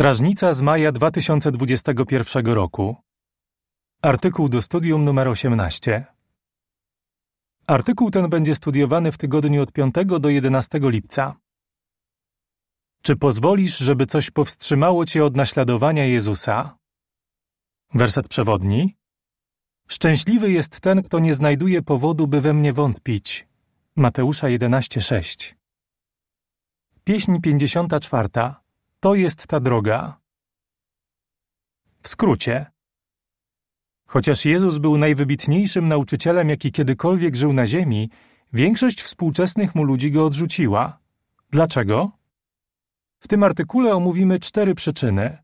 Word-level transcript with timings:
Strażnica 0.00 0.52
z 0.52 0.62
maja 0.62 0.92
2021 0.92 2.46
roku. 2.46 2.96
Artykuł 4.02 4.48
do 4.48 4.62
studium 4.62 5.04
numer 5.04 5.28
18. 5.28 6.06
Artykuł 7.66 8.10
ten 8.10 8.28
będzie 8.28 8.54
studiowany 8.54 9.12
w 9.12 9.18
tygodniu 9.18 9.62
od 9.62 9.72
5 9.72 9.94
do 10.20 10.28
11 10.28 10.78
lipca. 10.82 11.36
Czy 13.02 13.16
pozwolisz, 13.16 13.78
żeby 13.78 14.06
coś 14.06 14.30
powstrzymało 14.30 15.04
cię 15.04 15.24
od 15.24 15.36
naśladowania 15.36 16.06
Jezusa? 16.06 16.78
Werset 17.94 18.28
przewodni. 18.28 18.96
Szczęśliwy 19.88 20.50
jest 20.50 20.80
ten, 20.80 21.02
kto 21.02 21.18
nie 21.18 21.34
znajduje 21.34 21.82
powodu, 21.82 22.26
by 22.26 22.40
we 22.40 22.52
mnie 22.52 22.72
wątpić. 22.72 23.48
Mateusza 23.96 24.46
11:6. 24.46 25.54
Pieśń 27.04 27.40
54. 27.40 28.28
To 29.00 29.14
jest 29.14 29.46
ta 29.46 29.60
droga. 29.60 30.20
W 32.02 32.08
skrócie. 32.08 32.66
Chociaż 34.06 34.44
Jezus 34.44 34.78
był 34.78 34.98
najwybitniejszym 34.98 35.88
nauczycielem, 35.88 36.48
jaki 36.48 36.72
kiedykolwiek 36.72 37.36
żył 37.36 37.52
na 37.52 37.66
ziemi, 37.66 38.10
większość 38.52 39.02
współczesnych 39.02 39.74
mu 39.74 39.84
ludzi 39.84 40.10
go 40.10 40.24
odrzuciła. 40.26 40.98
Dlaczego? 41.50 42.10
W 43.18 43.28
tym 43.28 43.42
artykule 43.42 43.94
omówimy 43.94 44.38
cztery 44.38 44.74
przyczyny. 44.74 45.38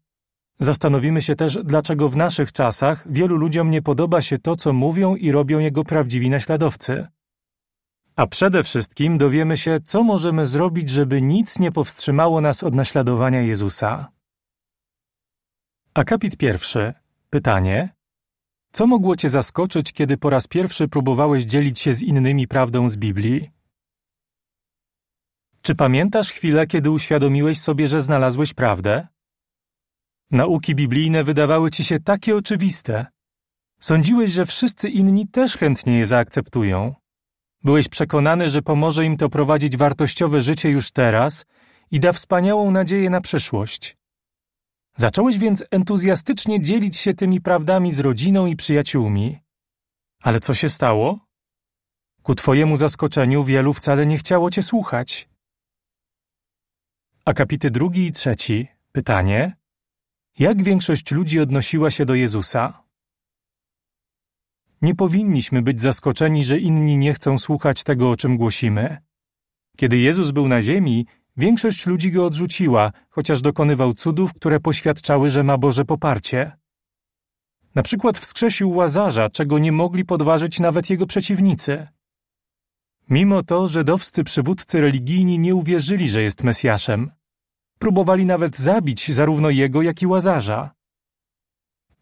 Zastanowimy 0.58 1.22
się 1.22 1.36
też, 1.36 1.58
dlaczego 1.64 2.08
w 2.08 2.16
naszych 2.16 2.52
czasach 2.52 3.12
wielu 3.12 3.36
ludziom 3.36 3.70
nie 3.70 3.82
podoba 3.82 4.20
się 4.20 4.38
to, 4.38 4.56
co 4.56 4.72
mówią 4.72 5.14
i 5.14 5.32
robią 5.32 5.58
jego 5.58 5.84
prawdziwi 5.84 6.30
naśladowcy. 6.30 7.06
A 8.16 8.26
przede 8.26 8.62
wszystkim 8.62 9.18
dowiemy 9.18 9.56
się, 9.56 9.80
co 9.84 10.02
możemy 10.02 10.46
zrobić, 10.46 10.90
żeby 10.90 11.22
nic 11.22 11.58
nie 11.58 11.72
powstrzymało 11.72 12.40
nas 12.40 12.62
od 12.62 12.74
naśladowania 12.74 13.42
Jezusa. 13.42 14.12
Akapit 15.94 16.36
pierwszy. 16.36 16.92
Pytanie. 17.30 17.96
Co 18.72 18.86
mogło 18.86 19.16
Cię 19.16 19.28
zaskoczyć, 19.28 19.92
kiedy 19.92 20.16
po 20.16 20.30
raz 20.30 20.46
pierwszy 20.46 20.88
próbowałeś 20.88 21.44
dzielić 21.44 21.78
się 21.78 21.94
z 21.94 22.02
innymi 22.02 22.48
prawdą 22.48 22.88
z 22.88 22.96
Biblii? 22.96 23.50
Czy 25.62 25.74
pamiętasz 25.74 26.30
chwilę, 26.32 26.66
kiedy 26.66 26.90
uświadomiłeś 26.90 27.60
sobie, 27.60 27.88
że 27.88 28.00
znalazłeś 28.00 28.54
prawdę? 28.54 29.08
Nauki 30.30 30.74
biblijne 30.74 31.24
wydawały 31.24 31.70
Ci 31.70 31.84
się 31.84 32.00
takie 32.00 32.36
oczywiste. 32.36 33.06
Sądziłeś, 33.80 34.30
że 34.30 34.46
wszyscy 34.46 34.88
inni 34.88 35.28
też 35.28 35.56
chętnie 35.56 35.98
je 35.98 36.06
zaakceptują. 36.06 36.94
Byłeś 37.66 37.88
przekonany, 37.88 38.50
że 38.50 38.62
pomoże 38.62 39.04
im 39.04 39.16
to 39.16 39.28
prowadzić 39.28 39.76
wartościowe 39.76 40.40
życie 40.40 40.70
już 40.70 40.90
teraz 40.90 41.46
i 41.90 42.00
da 42.00 42.12
wspaniałą 42.12 42.70
nadzieję 42.70 43.10
na 43.10 43.20
przyszłość. 43.20 43.96
Zacząłeś 44.96 45.38
więc 45.38 45.64
entuzjastycznie 45.70 46.62
dzielić 46.62 46.96
się 46.96 47.14
tymi 47.14 47.40
prawdami 47.40 47.92
z 47.92 48.00
rodziną 48.00 48.46
i 48.46 48.56
przyjaciółmi. 48.56 49.38
Ale 50.22 50.40
co 50.40 50.54
się 50.54 50.68
stało? 50.68 51.18
Ku 52.22 52.34
twojemu 52.34 52.76
zaskoczeniu 52.76 53.44
wielu 53.44 53.72
wcale 53.72 54.06
nie 54.06 54.18
chciało 54.18 54.50
cię 54.50 54.62
słuchać. 54.62 55.28
Akapity 57.24 57.70
drugi 57.70 58.06
i 58.06 58.12
trzeci. 58.12 58.68
Pytanie. 58.92 59.56
Jak 60.38 60.62
większość 60.62 61.12
ludzi 61.12 61.40
odnosiła 61.40 61.90
się 61.90 62.04
do 62.04 62.14
Jezusa? 62.14 62.85
Nie 64.82 64.94
powinniśmy 64.94 65.62
być 65.62 65.80
zaskoczeni, 65.80 66.44
że 66.44 66.58
inni 66.58 66.96
nie 66.96 67.14
chcą 67.14 67.38
słuchać 67.38 67.84
tego, 67.84 68.10
o 68.10 68.16
czym 68.16 68.36
głosimy. 68.36 68.96
Kiedy 69.76 69.98
Jezus 69.98 70.30
był 70.30 70.48
na 70.48 70.62
ziemi, 70.62 71.06
większość 71.36 71.86
ludzi 71.86 72.12
go 72.12 72.26
odrzuciła, 72.26 72.92
chociaż 73.10 73.42
dokonywał 73.42 73.94
cudów, 73.94 74.32
które 74.32 74.60
poświadczały, 74.60 75.30
że 75.30 75.42
ma 75.44 75.58
Boże 75.58 75.84
poparcie. 75.84 76.52
Na 77.74 77.82
przykład 77.82 78.18
wskrzesił 78.18 78.70
łazarza, 78.70 79.30
czego 79.30 79.58
nie 79.58 79.72
mogli 79.72 80.04
podważyć 80.04 80.60
nawet 80.60 80.90
jego 80.90 81.06
przeciwnicy. 81.06 81.88
Mimo 83.10 83.42
to 83.42 83.68
żydowscy 83.68 84.24
przywódcy 84.24 84.80
religijni 84.80 85.38
nie 85.38 85.54
uwierzyli, 85.54 86.08
że 86.08 86.22
jest 86.22 86.44
Mesjaszem. 86.44 87.10
Próbowali 87.78 88.26
nawet 88.26 88.56
zabić 88.56 89.12
zarówno 89.12 89.50
jego, 89.50 89.82
jak 89.82 90.02
i 90.02 90.06
łazarza. 90.06 90.75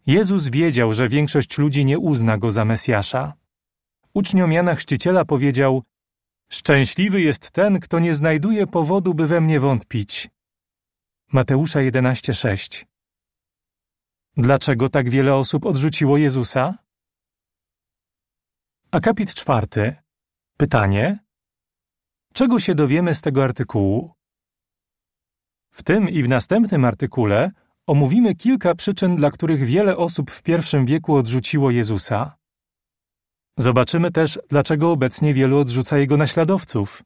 Jezus 0.05 0.47
wiedział, 0.49 0.93
że 0.93 1.09
większość 1.09 1.57
ludzi 1.57 1.85
nie 1.85 1.99
uzna 1.99 2.37
go 2.37 2.51
za 2.51 2.65
Mesjasza. 2.65 3.33
Uczniom 4.13 4.51
Jana 4.51 4.75
Chrzciciela 4.75 5.25
powiedział: 5.25 5.83
Szczęśliwy 6.49 7.21
jest 7.21 7.51
ten, 7.51 7.79
kto 7.79 7.99
nie 7.99 8.13
znajduje 8.13 8.67
powodu, 8.67 9.13
by 9.13 9.27
we 9.27 9.41
mnie 9.41 9.59
wątpić. 9.59 10.29
Mateusza 11.31 11.79
11:6. 11.79 12.85
Dlaczego 14.37 14.89
tak 14.89 15.09
wiele 15.09 15.35
osób 15.35 15.65
odrzuciło 15.65 16.17
Jezusa? 16.17 16.77
Akapit 18.91 19.33
czwarty. 19.33 19.95
Pytanie: 20.57 21.19
Czego 22.33 22.59
się 22.59 22.75
dowiemy 22.75 23.15
z 23.15 23.21
tego 23.21 23.43
artykułu? 23.43 24.13
W 25.71 25.83
tym 25.83 26.09
i 26.09 26.23
w 26.23 26.29
następnym 26.29 26.85
artykule 26.85 27.51
omówimy 27.87 28.35
kilka 28.35 28.75
przyczyn, 28.75 29.15
dla 29.15 29.31
których 29.31 29.65
wiele 29.65 29.97
osób 29.97 30.31
w 30.31 30.43
pierwszym 30.43 30.85
wieku 30.85 31.15
odrzuciło 31.15 31.71
Jezusa. 31.71 32.37
Zobaczymy 33.57 34.11
też, 34.11 34.39
dlaczego 34.49 34.91
obecnie 34.91 35.33
wielu 35.33 35.59
odrzuca 35.59 35.97
jego 35.97 36.17
naśladowców. 36.17 37.03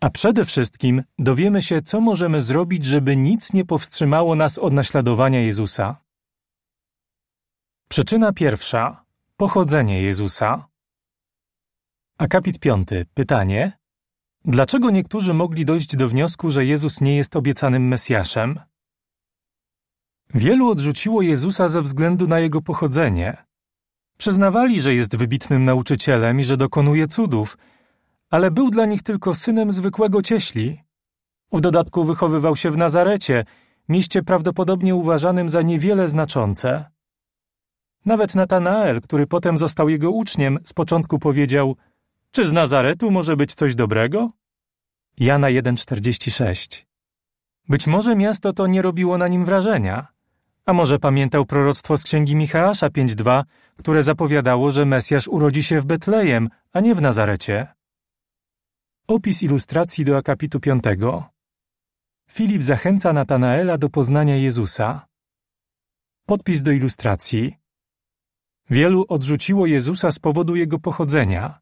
A 0.00 0.10
przede 0.10 0.44
wszystkim 0.44 1.02
dowiemy 1.18 1.62
się, 1.62 1.82
co 1.82 2.00
możemy 2.00 2.42
zrobić, 2.42 2.84
żeby 2.84 3.16
nic 3.16 3.52
nie 3.52 3.64
powstrzymało 3.64 4.34
nas 4.34 4.58
od 4.58 4.72
naśladowania 4.72 5.40
Jezusa. 5.40 5.96
Przyczyna 7.88 8.32
pierwsza: 8.32 9.04
pochodzenie 9.36 10.02
Jezusa. 10.02 10.68
Akapit 12.18 12.58
piąty. 12.58 13.06
Pytanie: 13.14 13.78
Dlaczego 14.44 14.90
niektórzy 14.90 15.34
mogli 15.34 15.64
dojść 15.64 15.96
do 15.96 16.08
wniosku, 16.08 16.50
że 16.50 16.64
Jezus 16.64 17.00
nie 17.00 17.16
jest 17.16 17.36
obiecanym 17.36 17.88
Mesjaszem? 17.88 18.60
Wielu 20.34 20.70
odrzuciło 20.70 21.22
Jezusa 21.22 21.68
ze 21.68 21.82
względu 21.82 22.26
na 22.26 22.40
jego 22.40 22.62
pochodzenie. 22.62 23.36
Przyznawali, 24.18 24.80
że 24.80 24.94
jest 24.94 25.16
wybitnym 25.16 25.64
nauczycielem 25.64 26.40
i 26.40 26.44
że 26.44 26.56
dokonuje 26.56 27.08
cudów, 27.08 27.58
ale 28.30 28.50
był 28.50 28.70
dla 28.70 28.86
nich 28.86 29.02
tylko 29.02 29.34
synem 29.34 29.72
zwykłego 29.72 30.22
cieśli. 30.22 30.80
W 31.52 31.60
dodatku 31.60 32.04
wychowywał 32.04 32.56
się 32.56 32.70
w 32.70 32.76
Nazarecie, 32.76 33.44
mieście 33.88 34.22
prawdopodobnie 34.22 34.94
uważanym 34.94 35.50
za 35.50 35.62
niewiele 35.62 36.08
znaczące. 36.08 36.90
Nawet 38.04 38.34
Natanael, 38.34 39.00
który 39.00 39.26
potem 39.26 39.58
został 39.58 39.88
jego 39.88 40.10
uczniem, 40.10 40.58
z 40.64 40.72
początku 40.72 41.18
powiedział: 41.18 41.76
Czy 42.30 42.46
z 42.48 42.52
Nazaretu 42.52 43.10
może 43.10 43.36
być 43.36 43.54
coś 43.54 43.74
dobrego? 43.74 44.30
Jana 45.18 45.48
1,46 45.48 46.84
Być 47.68 47.86
może 47.86 48.16
miasto 48.16 48.52
to 48.52 48.66
nie 48.66 48.82
robiło 48.82 49.18
na 49.18 49.28
nim 49.28 49.44
wrażenia. 49.44 50.17
A 50.68 50.72
może 50.72 50.98
pamiętał 50.98 51.46
proroctwo 51.46 51.98
z 51.98 52.02
księgi 52.04 52.36
Michała 52.36 52.72
5.2, 52.72 53.44
które 53.76 54.02
zapowiadało, 54.02 54.70
że 54.70 54.84
Mesjasz 54.84 55.28
urodzi 55.28 55.62
się 55.62 55.80
w 55.80 55.86
Betlejem, 55.86 56.48
a 56.72 56.80
nie 56.80 56.94
w 56.94 57.00
Nazarecie? 57.00 57.66
Opis 59.06 59.42
ilustracji 59.42 60.04
do 60.04 60.16
akapitu 60.16 60.60
5. 60.60 60.84
Filip 62.30 62.62
zachęca 62.62 63.12
Natanaela 63.12 63.78
do 63.78 63.88
poznania 63.90 64.36
Jezusa. 64.36 65.06
Podpis 66.26 66.62
do 66.62 66.70
ilustracji. 66.70 67.56
Wielu 68.70 69.04
odrzuciło 69.08 69.66
Jezusa 69.66 70.12
z 70.12 70.18
powodu 70.18 70.56
jego 70.56 70.78
pochodzenia. 70.78 71.60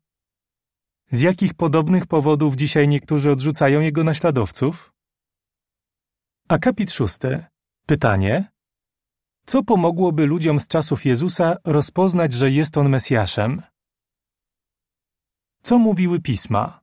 Z 1.10 1.20
jakich 1.20 1.54
podobnych 1.54 2.06
powodów 2.06 2.56
dzisiaj 2.56 2.88
niektórzy 2.88 3.30
odrzucają 3.30 3.80
jego 3.80 4.04
naśladowców? 4.04 4.92
Akapit 6.48 6.92
6. 6.92 7.18
Pytanie: 7.86 8.55
co 9.46 9.62
pomogłoby 9.62 10.26
ludziom 10.26 10.60
z 10.60 10.68
czasów 10.68 11.04
Jezusa 11.04 11.56
rozpoznać, 11.64 12.32
że 12.32 12.50
jest 12.50 12.76
on 12.76 12.88
Mesjaszem? 12.88 13.62
Co 15.62 15.78
mówiły 15.78 16.20
pisma? 16.20 16.80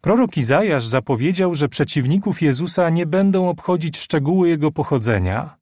Prorok 0.00 0.36
Izajasz 0.36 0.86
zapowiedział, 0.86 1.54
że 1.54 1.68
przeciwników 1.68 2.42
Jezusa 2.42 2.90
nie 2.90 3.06
będą 3.06 3.48
obchodzić 3.48 3.98
szczegóły 3.98 4.48
jego 4.48 4.72
pochodzenia. 4.72 5.56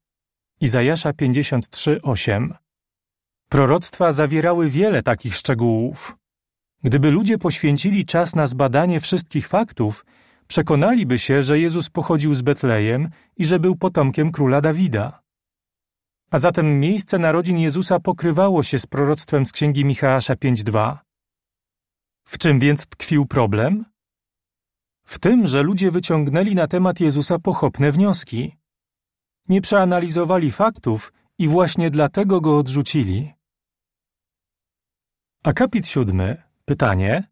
Izajasza 0.61 1.13
53:8. 1.13 2.55
Proroctwa 3.49 4.13
zawierały 4.13 4.71
wiele 4.71 5.03
takich 5.03 5.35
szczegółów. 5.35 6.17
Gdyby 6.83 7.11
ludzie 7.11 7.39
poświęcili 7.39 8.07
czas 8.07 8.35
na 8.35 8.47
zbadanie 8.47 9.01
wszystkich 9.01 9.49
faktów, 9.49 10.07
przekonaliby 10.47 11.19
się, 11.19 11.43
że 11.43 11.59
Jezus 11.59 11.91
pochodził 11.91 12.35
z 12.35 12.43
Betlejem 12.43 13.11
i 13.37 13.45
że 13.45 13.59
był 13.59 13.77
potomkiem 13.77 14.33
króla 14.33 14.61
Dawida. 14.61 15.21
A 16.31 16.39
zatem 16.39 16.81
miejsce 16.81 17.19
narodzin 17.19 17.59
Jezusa 17.59 18.01
pokrywało 18.01 18.63
się 18.63 18.79
z 18.79 18.87
proroctwem 18.87 19.47
z 19.47 19.53
księgi 19.53 19.85
Michała 19.85 20.19
5:2. 20.19 20.99
W 22.25 22.39
czym 22.39 22.61
więc 22.61 22.87
tkwił 22.87 23.27
problem? 23.27 23.85
W 25.05 25.19
tym, 25.19 25.47
że 25.47 25.63
ludzie 25.63 25.91
wyciągnęli 25.91 26.55
na 26.55 26.67
temat 26.69 27.01
Jezusa 27.01 27.39
pochopne 27.39 27.93
wnioski. 27.93 28.57
Nie 29.49 29.61
przeanalizowali 29.61 30.51
faktów 30.51 31.13
i 31.39 31.49
właśnie 31.49 31.91
dlatego 31.91 32.41
go 32.41 32.59
odrzucili. 32.59 33.33
Akapit 35.45 35.87
siódmy. 35.87 36.43
Pytanie. 36.65 37.31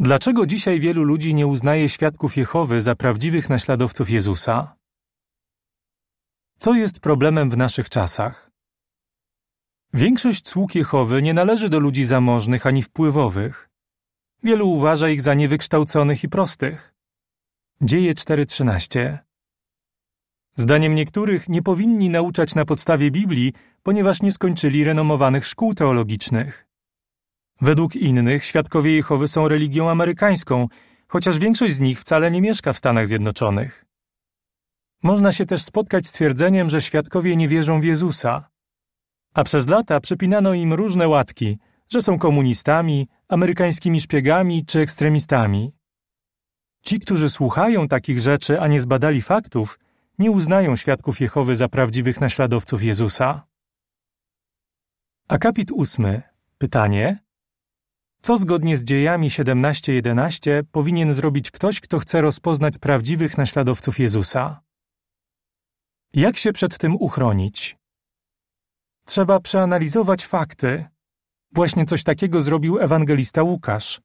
Dlaczego 0.00 0.46
dzisiaj 0.46 0.80
wielu 0.80 1.04
ludzi 1.04 1.34
nie 1.34 1.46
uznaje 1.46 1.88
świadków 1.88 2.36
Jehowy 2.36 2.82
za 2.82 2.94
prawdziwych 2.94 3.48
naśladowców 3.48 4.10
Jezusa? 4.10 4.77
Co 6.58 6.74
jest 6.74 7.00
problemem 7.00 7.50
w 7.50 7.56
naszych 7.56 7.88
czasach? 7.88 8.50
Większość 9.94 10.48
sług 10.48 10.74
Jehowy 10.74 11.22
nie 11.22 11.34
należy 11.34 11.68
do 11.68 11.78
ludzi 11.78 12.04
zamożnych 12.04 12.66
ani 12.66 12.82
wpływowych. 12.82 13.70
Wielu 14.42 14.70
uważa 14.70 15.08
ich 15.08 15.22
za 15.22 15.34
niewykształconych 15.34 16.24
i 16.24 16.28
prostych. 16.28 16.94
Dzieje 17.80 18.14
4:13 18.14 19.18
Zdaniem 20.56 20.94
niektórych 20.94 21.48
nie 21.48 21.62
powinni 21.62 22.10
nauczać 22.10 22.54
na 22.54 22.64
podstawie 22.64 23.10
Biblii, 23.10 23.52
ponieważ 23.82 24.22
nie 24.22 24.32
skończyli 24.32 24.84
renomowanych 24.84 25.46
szkół 25.46 25.74
teologicznych. 25.74 26.66
Według 27.60 27.96
innych 27.96 28.44
świadkowie 28.44 28.96
Jehowy 28.96 29.28
są 29.28 29.48
religią 29.48 29.90
amerykańską, 29.90 30.68
chociaż 31.08 31.38
większość 31.38 31.74
z 31.74 31.80
nich 31.80 32.00
wcale 32.00 32.30
nie 32.30 32.40
mieszka 32.40 32.72
w 32.72 32.78
Stanach 32.78 33.06
Zjednoczonych. 33.06 33.87
Można 35.02 35.32
się 35.32 35.46
też 35.46 35.62
spotkać 35.62 36.06
z 36.06 36.12
twierdzeniem, 36.12 36.70
że 36.70 36.80
świadkowie 36.80 37.36
nie 37.36 37.48
wierzą 37.48 37.80
w 37.80 37.84
Jezusa. 37.84 38.48
A 39.34 39.44
przez 39.44 39.68
lata 39.68 40.00
przypinano 40.00 40.54
im 40.54 40.72
różne 40.72 41.08
łatki, 41.08 41.58
że 41.88 42.02
są 42.02 42.18
komunistami, 42.18 43.08
amerykańskimi 43.28 44.00
szpiegami 44.00 44.66
czy 44.66 44.80
ekstremistami. 44.80 45.72
Ci, 46.82 47.00
którzy 47.00 47.28
słuchają 47.28 47.88
takich 47.88 48.18
rzeczy, 48.20 48.60
a 48.60 48.66
nie 48.66 48.80
zbadali 48.80 49.22
faktów, 49.22 49.78
nie 50.18 50.30
uznają 50.30 50.76
świadków 50.76 51.20
Jehowy 51.20 51.56
za 51.56 51.68
prawdziwych 51.68 52.20
naśladowców 52.20 52.82
Jezusa. 52.82 53.46
Akapit 55.28 55.70
ósmy. 55.72 56.22
Pytanie. 56.58 57.18
Co 58.22 58.36
zgodnie 58.36 58.76
z 58.76 58.84
dziejami 58.84 59.30
17:11 59.30 60.62
powinien 60.72 61.14
zrobić 61.14 61.50
ktoś, 61.50 61.80
kto 61.80 61.98
chce 61.98 62.20
rozpoznać 62.20 62.78
prawdziwych 62.78 63.38
naśladowców 63.38 63.98
Jezusa? 63.98 64.67
Jak 66.18 66.36
się 66.36 66.52
przed 66.52 66.78
tym 66.78 66.96
uchronić? 66.96 67.76
Trzeba 69.04 69.40
przeanalizować 69.40 70.26
fakty. 70.26 70.84
Właśnie 71.52 71.86
coś 71.86 72.02
takiego 72.02 72.42
zrobił 72.42 72.78
ewangelista 72.78 73.42
Łukasz. 73.42 74.00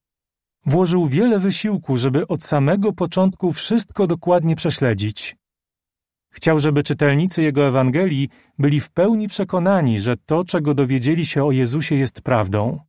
Włożył 0.65 1.07
wiele 1.07 1.39
wysiłku, 1.39 1.97
żeby 1.97 2.27
od 2.27 2.43
samego 2.43 2.93
początku 2.93 3.53
wszystko 3.53 4.07
dokładnie 4.07 4.55
prześledzić. 4.55 5.35
Chciał, 6.31 6.59
żeby 6.59 6.83
czytelnicy 6.83 7.41
jego 7.41 7.67
Ewangelii 7.67 8.29
byli 8.59 8.79
w 8.79 8.91
pełni 8.91 9.27
przekonani, 9.27 9.99
że 9.99 10.17
to, 10.17 10.45
czego 10.45 10.73
dowiedzieli 10.73 11.25
się 11.25 11.43
o 11.43 11.51
Jezusie, 11.51 11.95
jest 11.95 12.21
prawdą. 12.21 12.79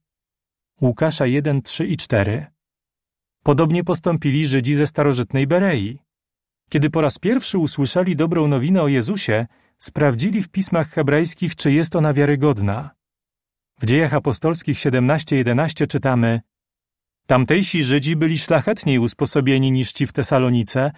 Łukasza 0.80 1.26
1, 1.26 1.62
3 1.62 1.86
i 1.86 1.96
4. 1.96 2.46
Podobnie 3.42 3.84
postąpili 3.84 4.46
Żydzi 4.46 4.74
ze 4.74 4.86
starożytnej 4.86 5.46
Berei. 5.46 6.03
Kiedy 6.68 6.90
po 6.90 7.00
raz 7.00 7.18
pierwszy 7.18 7.58
usłyszeli 7.58 8.16
dobrą 8.16 8.48
nowinę 8.48 8.82
o 8.82 8.88
Jezusie, 8.88 9.46
sprawdzili 9.78 10.42
w 10.42 10.48
pismach 10.48 10.90
hebrajskich, 10.90 11.56
czy 11.56 11.72
jest 11.72 11.96
ona 11.96 12.12
wiarygodna. 12.12 12.90
W 13.80 13.86
dziejach 13.86 14.14
apostolskich 14.14 14.78
17:11 14.78 15.86
czytamy: 15.86 16.40
Tamtejsi 17.26 17.84
Żydzi 17.84 18.16
byli 18.16 18.38
szlachetniej 18.38 18.98
usposobieni 18.98 19.72
niż 19.72 19.92
ci 19.92 20.06
w 20.06 20.12
Tesalonice, 20.12 20.90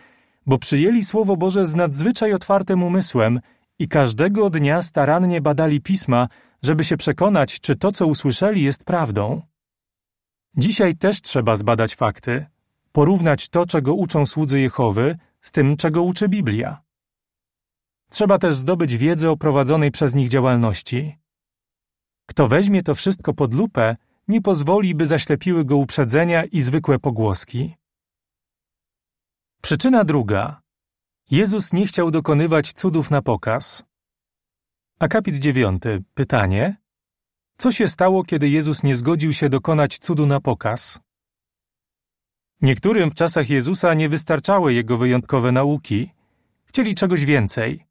bo 0.47 0.59
przyjęli 0.59 1.05
Słowo 1.05 1.37
Boże 1.37 1.67
z 1.67 1.75
nadzwyczaj 1.75 2.33
otwartym 2.33 2.83
umysłem 2.83 3.41
i 3.79 3.89
każdego 3.89 4.51
dnia 4.51 4.83
starannie 4.83 5.41
badali 5.41 5.81
pisma, 5.81 6.29
żeby 6.63 6.85
się 6.85 6.97
przekonać, 6.97 7.61
czy 7.61 7.77
to, 7.77 7.93
co 7.93 8.07
usłyszeli, 8.07 8.63
jest 8.63 8.85
prawdą. 8.85 9.43
Dzisiaj 10.57 10.97
też 10.97 11.21
trzeba 11.21 11.57
zbadać 11.57 11.95
fakty, 11.95 12.47
porównać 12.93 13.49
to, 13.49 13.67
czego 13.67 13.95
uczą 13.95 14.27
słudzy 14.27 14.61
Jehowy, 14.61 15.17
z 15.47 15.53
tym, 15.53 15.77
czego 15.77 16.03
uczy 16.03 16.29
Biblia. 16.29 16.83
Trzeba 18.11 18.39
też 18.39 18.55
zdobyć 18.55 18.97
wiedzę 18.97 19.31
o 19.31 19.37
prowadzonej 19.37 19.91
przez 19.91 20.15
nich 20.15 20.29
działalności. 20.29 21.19
Kto 22.27 22.49
weźmie 22.49 22.83
to 22.83 22.95
wszystko 22.95 23.35
pod 23.35 23.55
lupę, 23.55 23.97
nie 24.29 24.43
pozwoli, 24.43 24.95
by 24.95 25.07
zaślepiły 25.07 25.65
go 25.65 25.77
uprzedzenia 25.77 26.45
i 26.45 26.61
zwykłe 26.61 26.99
pogłoski. 26.99 27.75
Przyczyna 29.63 30.05
druga. 30.05 30.61
Jezus 31.31 31.73
nie 31.73 31.87
chciał 31.87 32.11
dokonywać 32.11 32.73
cudów 32.73 33.11
na 33.11 33.23
pokaz. 33.23 33.85
Akapit 34.99 35.39
dziewiąty. 35.39 36.05
Pytanie. 36.15 36.77
Co 37.59 37.73
się 37.73 37.89
stało, 37.89 38.25
kiedy 38.25 38.49
Jezus 38.49 38.83
nie 38.83 38.95
zgodził 38.95 39.33
się 39.33 39.49
dokonać 39.49 39.99
cudu 39.99 40.27
na 40.27 40.41
pokaz? 40.41 41.06
Niektórym 42.63 43.11
w 43.11 43.15
czasach 43.15 43.51
Jezusa 43.51 43.95
nie 43.95 44.09
wystarczały 44.09 44.75
jego 44.75 44.97
wyjątkowe 44.97 45.53
nauki. 45.53 46.11
Chcieli 46.65 46.95
czegoś 46.95 47.25
więcej. 47.25 47.87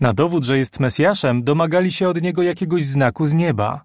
Na 0.00 0.12
dowód, 0.12 0.44
że 0.44 0.58
jest 0.58 0.80
Mesjaszem, 0.80 1.44
domagali 1.44 1.92
się 1.92 2.08
od 2.08 2.22
niego 2.22 2.42
jakiegoś 2.42 2.82
znaku 2.82 3.26
z 3.26 3.34
nieba. 3.34 3.84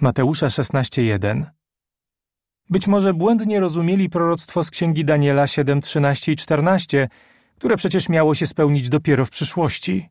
Mateusza 0.00 0.46
16:1 0.46 1.44
Być 2.70 2.86
może 2.86 3.14
błędnie 3.14 3.60
rozumieli 3.60 4.10
proroctwo 4.10 4.64
z 4.64 4.70
księgi 4.70 5.04
Daniela 5.04 5.46
7, 5.46 5.80
13 5.80 6.32
i 6.32 6.36
14, 6.36 7.08
które 7.56 7.76
przecież 7.76 8.08
miało 8.08 8.34
się 8.34 8.46
spełnić 8.46 8.88
dopiero 8.88 9.26
w 9.26 9.30
przyszłości. 9.30 10.08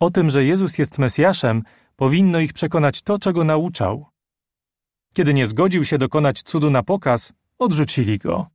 O 0.00 0.10
tym, 0.10 0.30
że 0.30 0.44
Jezus 0.44 0.78
jest 0.78 0.98
Mesjaszem, 0.98 1.62
powinno 1.96 2.40
ich 2.40 2.52
przekonać 2.52 3.02
to, 3.02 3.18
czego 3.18 3.44
nauczał. 3.44 4.06
Kiedy 5.14 5.34
nie 5.34 5.46
zgodził 5.46 5.84
się 5.84 5.98
dokonać 5.98 6.42
cudu 6.42 6.70
na 6.70 6.82
pokaz, 6.82 7.32
odrzucili 7.58 8.18
go. 8.18 8.46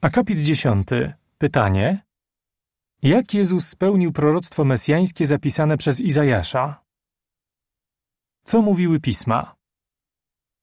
Akapit 0.00 0.40
10. 0.40 0.88
Pytanie: 1.38 2.04
Jak 3.02 3.34
Jezus 3.34 3.68
spełnił 3.68 4.12
proroctwo 4.12 4.64
mesjańskie 4.64 5.26
zapisane 5.26 5.76
przez 5.76 6.00
Izajasza? 6.00 6.84
Co 8.44 8.62
mówiły 8.62 9.00
pisma? 9.00 9.54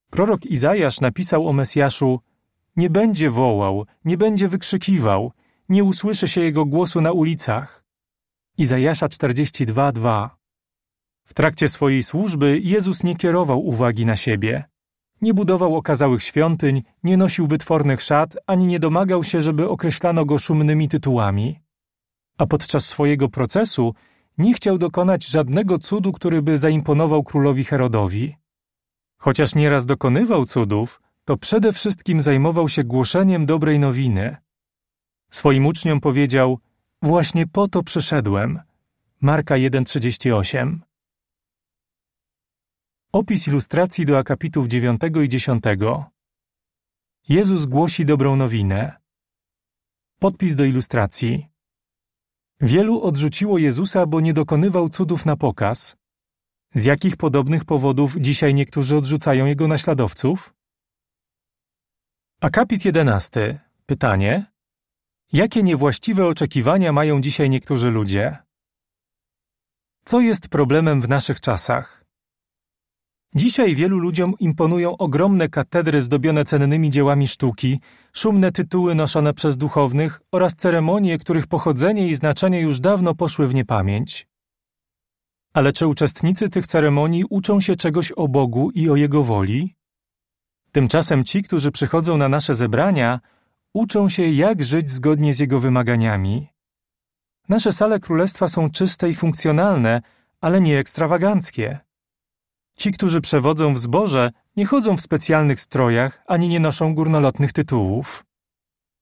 Prorok 0.09 0.45
Izajasz 0.45 1.01
napisał 1.01 1.47
o 1.47 1.53
Mesjaszu: 1.53 2.19
Nie 2.75 2.89
będzie 2.89 3.29
wołał, 3.29 3.85
nie 4.05 4.17
będzie 4.17 4.47
wykrzykiwał, 4.47 5.31
nie 5.69 5.83
usłyszy 5.83 6.27
się 6.27 6.41
jego 6.41 6.65
głosu 6.65 7.01
na 7.01 7.11
ulicach. 7.11 7.83
Izajasza 8.57 9.07
42:2 9.07 10.29
W 11.23 11.33
trakcie 11.33 11.69
swojej 11.69 12.03
służby 12.03 12.59
Jezus 12.59 13.03
nie 13.03 13.15
kierował 13.15 13.65
uwagi 13.67 14.05
na 14.05 14.15
siebie. 14.15 14.70
Nie 15.21 15.33
budował 15.33 15.75
okazałych 15.75 16.23
świątyń, 16.23 16.83
nie 17.03 17.17
nosił 17.17 17.47
wytwornych 17.47 18.01
szat, 18.01 18.37
ani 18.47 18.67
nie 18.67 18.79
domagał 18.79 19.23
się, 19.23 19.41
żeby 19.41 19.69
określano 19.69 20.25
go 20.25 20.39
szumnymi 20.39 20.89
tytułami. 20.89 21.59
A 22.37 22.45
podczas 22.45 22.85
swojego 22.85 23.29
procesu 23.29 23.93
nie 24.37 24.53
chciał 24.53 24.77
dokonać 24.77 25.27
żadnego 25.27 25.79
cudu, 25.79 26.11
który 26.11 26.41
by 26.41 26.57
zaimponował 26.57 27.23
królowi 27.23 27.63
Herodowi. 27.63 28.35
Chociaż 29.17 29.55
nieraz 29.55 29.85
dokonywał 29.85 30.45
cudów, 30.45 31.01
to 31.25 31.37
przede 31.37 31.73
wszystkim 31.73 32.21
zajmował 32.21 32.69
się 32.69 32.83
głoszeniem 32.83 33.45
dobrej 33.45 33.79
nowiny. 33.79 34.37
Swoim 35.31 35.65
uczniom 35.65 35.99
powiedział: 35.99 36.59
Właśnie 37.01 37.47
po 37.47 37.67
to 37.67 37.83
przyszedłem. 37.83 38.59
Marka 39.21 39.55
1:38. 39.55 40.90
Opis 43.13 43.47
ilustracji 43.47 44.05
do 44.05 44.17
akapitów 44.17 44.67
9 44.67 45.01
i 45.23 45.29
10. 45.29 45.63
Jezus 47.29 47.65
głosi 47.65 48.05
dobrą 48.05 48.35
nowinę. 48.35 49.01
Podpis 50.19 50.55
do 50.55 50.65
ilustracji. 50.65 51.47
Wielu 52.61 53.01
odrzuciło 53.01 53.57
Jezusa, 53.57 54.05
bo 54.05 54.19
nie 54.19 54.33
dokonywał 54.33 54.89
cudów 54.89 55.25
na 55.25 55.35
pokaz. 55.35 55.95
Z 56.73 56.85
jakich 56.85 57.17
podobnych 57.17 57.65
powodów 57.65 58.15
dzisiaj 58.19 58.53
niektórzy 58.53 58.97
odrzucają 58.97 59.45
jego 59.45 59.67
naśladowców? 59.67 60.53
Akapit 62.41 62.85
11. 62.85 63.59
Pytanie: 63.85 64.51
Jakie 65.33 65.63
niewłaściwe 65.63 66.27
oczekiwania 66.27 66.91
mają 66.91 67.21
dzisiaj 67.21 67.49
niektórzy 67.49 67.89
ludzie? 67.89 68.37
Co 70.05 70.19
jest 70.19 70.49
problemem 70.49 71.01
w 71.01 71.09
naszych 71.09 71.39
czasach? 71.39 72.00
Dzisiaj 73.35 73.75
wielu 73.75 73.99
ludziom 73.99 74.33
imponują 74.39 74.97
ogromne 74.97 75.49
katedry 75.49 76.01
zdobione 76.01 76.45
cennymi 76.45 76.89
dziełami 76.89 77.27
sztuki, 77.27 77.79
szumne 78.13 78.51
tytuły 78.51 78.95
noszone 78.95 79.33
przez 79.33 79.57
duchownych 79.57 80.21
oraz 80.31 80.55
ceremonie, 80.55 81.17
których 81.17 81.47
pochodzenie 81.47 82.07
i 82.07 82.15
znaczenie 82.15 82.61
już 82.61 82.79
dawno 82.79 83.15
poszły 83.15 83.47
w 83.47 83.53
niepamięć. 83.53 84.27
Ale 85.53 85.73
czy 85.73 85.87
uczestnicy 85.87 86.49
tych 86.49 86.67
ceremonii 86.67 87.25
uczą 87.29 87.59
się 87.59 87.75
czegoś 87.75 88.11
o 88.11 88.27
Bogu 88.27 88.71
i 88.71 88.89
o 88.89 88.95
Jego 88.95 89.23
woli? 89.23 89.75
Tymczasem 90.71 91.23
ci, 91.23 91.43
którzy 91.43 91.71
przychodzą 91.71 92.17
na 92.17 92.29
nasze 92.29 92.55
zebrania, 92.55 93.19
uczą 93.73 94.09
się, 94.09 94.23
jak 94.23 94.63
żyć 94.63 94.89
zgodnie 94.89 95.33
z 95.33 95.39
Jego 95.39 95.59
wymaganiami. 95.59 96.47
Nasze 97.49 97.71
sale 97.71 97.99
królestwa 97.99 98.47
są 98.47 98.69
czyste 98.69 99.09
i 99.09 99.15
funkcjonalne, 99.15 100.01
ale 100.41 100.61
nie 100.61 100.79
ekstrawaganckie. 100.79 101.79
Ci, 102.81 102.91
którzy 102.91 103.21
przewodzą 103.21 103.73
w 103.73 103.79
zborze, 103.79 104.31
nie 104.55 104.65
chodzą 104.65 104.97
w 104.97 105.01
specjalnych 105.01 105.61
strojach 105.61 106.23
ani 106.27 106.49
nie 106.49 106.59
noszą 106.59 106.95
górnolotnych 106.95 107.53
tytułów. 107.53 108.25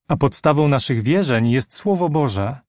A 0.08 0.18
podstawą 0.18 0.68
naszych 0.68 1.04
wierzeń 1.04 1.50
jest 1.50 1.74
Słowo 1.74 2.10
Boże. 2.10 2.60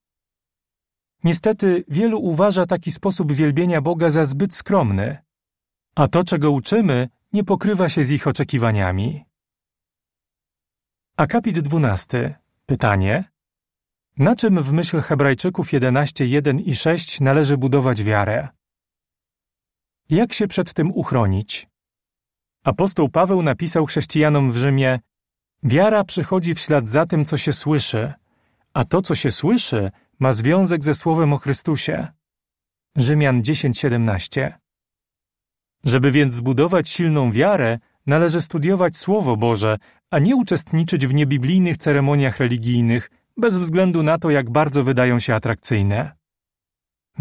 Niestety, 1.24 1.84
wielu 1.88 2.20
uważa 2.20 2.66
taki 2.66 2.90
sposób 2.90 3.32
wielbienia 3.32 3.80
Boga 3.80 4.10
za 4.10 4.26
zbyt 4.26 4.54
skromny, 4.54 5.18
a 5.94 6.08
to, 6.08 6.24
czego 6.24 6.50
uczymy, 6.50 7.08
nie 7.32 7.44
pokrywa 7.44 7.88
się 7.88 8.04
z 8.04 8.10
ich 8.10 8.26
oczekiwaniami. 8.26 9.24
Akapit 11.16 11.60
12. 11.60 12.38
Pytanie: 12.66 13.24
Na 14.18 14.36
czym 14.36 14.62
w 14.62 14.72
myśl 14.72 15.00
Hebrajczyków 15.00 15.68
11:1 15.72 16.60
i 16.60 16.74
6 16.74 17.20
należy 17.20 17.56
budować 17.56 18.02
wiarę? 18.02 18.48
Jak 20.10 20.32
się 20.32 20.48
przed 20.48 20.72
tym 20.72 20.92
uchronić? 20.92 21.68
Apostoł 22.64 23.08
Paweł 23.08 23.42
napisał 23.42 23.86
chrześcijanom 23.86 24.52
w 24.52 24.56
Rzymie: 24.56 25.00
Wiara 25.62 26.04
przychodzi 26.04 26.54
w 26.54 26.60
ślad 26.60 26.88
za 26.88 27.06
tym, 27.06 27.24
co 27.24 27.36
się 27.36 27.52
słyszy, 27.52 28.12
a 28.74 28.84
to, 28.84 29.02
co 29.02 29.14
się 29.14 29.30
słyszy, 29.30 29.90
ma 30.18 30.32
związek 30.32 30.84
ze 30.84 30.94
słowem 30.94 31.32
o 31.32 31.38
Chrystusie. 31.38 32.08
Rzymian 32.96 33.42
10:17. 33.42 34.52
Żeby 35.84 36.10
więc 36.10 36.34
zbudować 36.34 36.88
silną 36.88 37.32
wiarę, 37.32 37.78
należy 38.06 38.40
studiować 38.40 38.96
Słowo 38.96 39.36
Boże, 39.36 39.78
a 40.10 40.18
nie 40.18 40.36
uczestniczyć 40.36 41.06
w 41.06 41.14
niebiblijnych 41.14 41.76
ceremoniach 41.76 42.38
religijnych, 42.38 43.10
bez 43.36 43.56
względu 43.56 44.02
na 44.02 44.18
to, 44.18 44.30
jak 44.30 44.50
bardzo 44.50 44.84
wydają 44.84 45.18
się 45.18 45.34
atrakcyjne. 45.34 46.19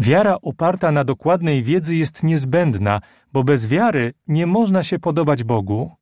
Wiara 0.00 0.36
oparta 0.42 0.92
na 0.92 1.04
dokładnej 1.04 1.62
wiedzy 1.62 1.96
jest 1.96 2.22
niezbędna, 2.22 3.00
bo 3.32 3.44
bez 3.44 3.66
wiary 3.66 4.12
nie 4.26 4.46
można 4.46 4.82
się 4.82 4.98
podobać 4.98 5.44
Bogu. 5.44 5.92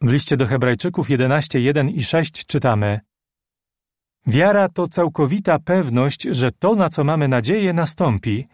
W 0.00 0.12
liście 0.12 0.36
do 0.36 0.46
Hebrajczyków 0.46 1.08
11:1 1.08 1.90
i 1.90 2.04
6 2.04 2.46
czytamy: 2.46 3.00
Wiara 4.26 4.68
to 4.68 4.88
całkowita 4.88 5.58
pewność, 5.58 6.22
że 6.22 6.52
to, 6.52 6.74
na 6.74 6.88
co 6.88 7.04
mamy 7.04 7.28
nadzieję, 7.28 7.72
nastąpi, 7.72 8.48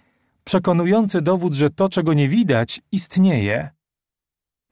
przekonujący 0.45 1.23
dowód, 1.23 1.55
że 1.55 1.71
to, 1.71 1.89
czego 1.89 2.15
nie 2.15 2.29
widać, 2.29 2.81
istnieje. 2.93 3.71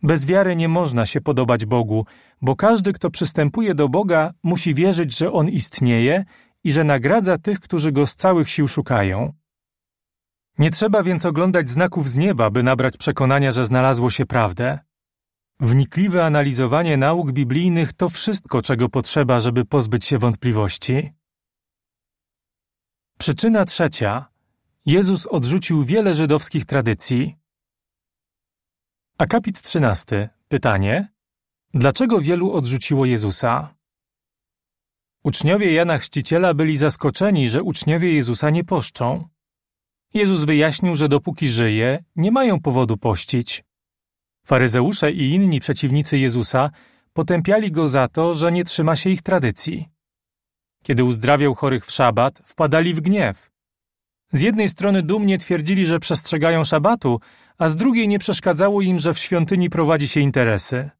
Bez 0.02 0.26
wiary 0.26 0.56
nie 0.56 0.68
można 0.68 1.06
się 1.06 1.20
podobać 1.20 1.66
Bogu, 1.66 2.06
bo 2.42 2.56
każdy, 2.56 2.92
kto 2.92 3.10
przystępuje 3.10 3.74
do 3.74 3.88
Boga, 3.88 4.32
musi 4.42 4.74
wierzyć, 4.74 5.18
że 5.18 5.32
On 5.32 5.48
istnieje 5.48 6.24
i 6.64 6.72
że 6.72 6.84
nagradza 6.84 7.38
tych, 7.38 7.60
którzy 7.60 7.92
Go 7.92 8.06
z 8.06 8.14
całych 8.14 8.50
sił 8.50 8.68
szukają. 8.68 9.41
Nie 10.58 10.70
trzeba 10.70 11.02
więc 11.02 11.26
oglądać 11.26 11.70
znaków 11.70 12.08
z 12.10 12.16
nieba, 12.16 12.50
by 12.50 12.62
nabrać 12.62 12.96
przekonania, 12.96 13.50
że 13.50 13.64
znalazło 13.66 14.10
się 14.10 14.26
prawdę. 14.26 14.78
Wnikliwe 15.60 16.24
analizowanie 16.24 16.96
nauk 16.96 17.32
biblijnych 17.32 17.92
to 17.92 18.08
wszystko, 18.08 18.62
czego 18.62 18.88
potrzeba, 18.88 19.38
żeby 19.38 19.64
pozbyć 19.64 20.04
się 20.04 20.18
wątpliwości. 20.18 21.12
Przyczyna 23.18 23.64
trzecia. 23.64 24.28
Jezus 24.86 25.26
odrzucił 25.26 25.84
wiele 25.84 26.14
żydowskich 26.14 26.66
tradycji. 26.66 27.36
Akapit 29.18 29.62
13. 29.62 30.28
Pytanie: 30.48 31.12
Dlaczego 31.74 32.20
wielu 32.20 32.52
odrzuciło 32.52 33.06
Jezusa? 33.06 33.74
Uczniowie 35.24 35.72
Jana 35.72 35.98
Chrzciciela 35.98 36.54
byli 36.54 36.76
zaskoczeni, 36.76 37.48
że 37.48 37.62
uczniowie 37.62 38.14
Jezusa 38.14 38.50
nie 38.50 38.64
poszczą. 38.64 39.28
Jezus 40.14 40.44
wyjaśnił, 40.44 40.96
że 40.96 41.08
dopóki 41.08 41.48
żyje, 41.48 42.04
nie 42.16 42.32
mają 42.32 42.60
powodu 42.60 42.96
pościć. 42.96 43.64
Faryzeusze 44.46 45.12
i 45.12 45.30
inni 45.30 45.60
przeciwnicy 45.60 46.18
Jezusa 46.18 46.70
potępiali 47.12 47.72
go 47.72 47.88
za 47.88 48.08
to, 48.08 48.34
że 48.34 48.52
nie 48.52 48.64
trzyma 48.64 48.96
się 48.96 49.10
ich 49.10 49.22
tradycji. 49.22 49.88
Kiedy 50.82 51.04
uzdrawiał 51.04 51.54
chorych 51.54 51.86
w 51.86 51.90
szabat, 51.90 52.42
wpadali 52.44 52.94
w 52.94 53.00
gniew. 53.00 53.50
Z 54.32 54.40
jednej 54.40 54.68
strony 54.68 55.02
dumnie 55.02 55.38
twierdzili, 55.38 55.86
że 55.86 56.00
przestrzegają 56.00 56.64
szabatu, 56.64 57.20
a 57.58 57.68
z 57.68 57.76
drugiej 57.76 58.08
nie 58.08 58.18
przeszkadzało 58.18 58.82
im, 58.82 58.98
że 58.98 59.14
w 59.14 59.18
świątyni 59.18 59.70
prowadzi 59.70 60.08
się 60.08 60.20
interesy. 60.20 60.90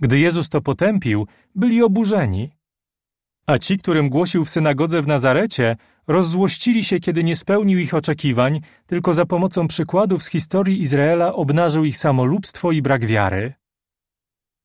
Gdy 0.00 0.18
Jezus 0.18 0.48
to 0.48 0.60
potępił, 0.60 1.26
byli 1.54 1.82
oburzeni. 1.82 2.50
A 3.46 3.58
ci, 3.58 3.78
którym 3.78 4.08
głosił 4.08 4.44
w 4.44 4.50
synagodze 4.50 5.02
w 5.02 5.06
Nazarecie, 5.06 5.76
rozzłościli 6.08 6.84
się, 6.84 7.00
kiedy 7.00 7.24
nie 7.24 7.36
spełnił 7.36 7.78
ich 7.78 7.94
oczekiwań, 7.94 8.60
tylko 8.86 9.14
za 9.14 9.26
pomocą 9.26 9.68
przykładów 9.68 10.22
z 10.22 10.28
historii 10.28 10.82
Izraela 10.82 11.32
obnażył 11.32 11.84
ich 11.84 11.98
samolubstwo 11.98 12.72
i 12.72 12.82
brak 12.82 13.06
wiary. 13.06 13.52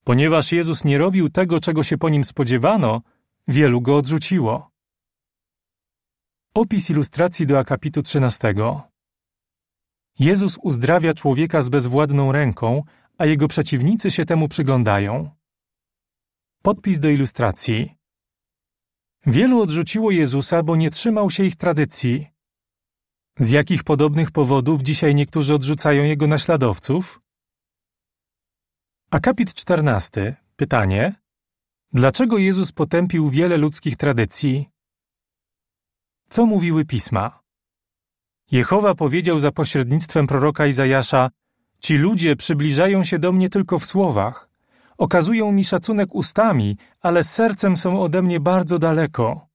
Ponieważ 0.04 0.52
Jezus 0.52 0.86
nie 0.86 0.98
robił 0.98 1.30
tego, 1.30 1.60
czego 1.60 1.84
się 1.84 1.98
po 1.98 2.10
nim 2.10 2.24
spodziewano, 2.24 3.02
wielu 3.48 3.82
go 3.82 3.98
odrzuciło. 3.98 4.70
Opis 6.54 6.90
ilustracji 6.90 7.48
do 7.48 7.60
akapitu 7.60 8.02
13. 8.02 8.54
Jezus 10.20 10.58
uzdrawia 10.62 11.14
człowieka 11.14 11.62
z 11.62 11.70
bezwładną 11.70 12.32
ręką, 12.32 12.84
a 13.18 13.26
jego 13.26 13.48
przeciwnicy 13.48 14.12
się 14.12 14.26
temu 14.26 14.48
przyglądają. 14.48 15.30
Podpis 16.62 17.00
do 17.00 17.10
ilustracji. 17.10 18.03
Wielu 19.26 19.62
odrzuciło 19.62 20.12
Jezusa, 20.12 20.64
bo 20.64 20.76
nie 20.76 20.90
trzymał 20.92 21.30
się 21.30 21.44
ich 21.44 21.56
tradycji. 21.56 22.28
Z 23.40 23.50
jakich 23.50 23.84
podobnych 23.84 24.32
powodów 24.32 24.82
dzisiaj 24.82 25.16
niektórzy 25.16 25.54
odrzucają 25.54 26.04
jego 26.04 26.28
naśladowców? 26.28 27.22
Akapit 29.12 29.54
14. 29.54 30.36
Pytanie: 30.56 31.16
Dlaczego 31.92 32.38
Jezus 32.38 32.72
potępił 32.72 33.30
wiele 33.30 33.58
ludzkich 33.58 33.98
tradycji? 33.98 34.70
Co 36.30 36.46
mówiły 36.46 36.86
pisma? 36.86 37.40
Jehowa 38.52 38.96
powiedział 38.96 39.40
za 39.40 39.52
pośrednictwem 39.52 40.28
proroka 40.28 40.66
Izajasza: 40.66 41.30
Ci 41.80 41.98
ludzie 41.98 42.36
przybliżają 42.36 43.04
się 43.04 43.20
do 43.20 43.32
mnie 43.32 43.50
tylko 43.50 43.80
w 43.80 43.86
słowach, 43.86 44.50
Okazują 45.04 45.52
mi 45.52 45.64
szacunek 45.64 46.16
ustami, 46.16 46.78
ale 47.02 47.24
sercem 47.24 47.78
są 47.78 48.02
ode 48.02 48.22
mnie 48.22 48.40
bardzo 48.40 48.80
daleko. 48.80 49.48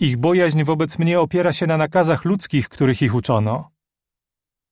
Ich 0.00 0.16
bojaźń 0.16 0.64
wobec 0.64 0.98
mnie 0.98 1.20
opiera 1.20 1.52
się 1.52 1.66
na 1.66 1.76
nakazach 1.76 2.24
ludzkich, 2.24 2.68
których 2.68 3.02
ich 3.02 3.14
uczono. 3.14 3.70